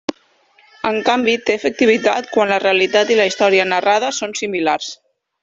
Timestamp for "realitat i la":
2.65-3.29